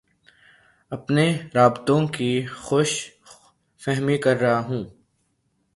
[0.91, 1.25] اپنے
[1.55, 2.31] رابطوں کی
[2.61, 2.91] خوش
[3.81, 4.83] فہمی کررہا ہوں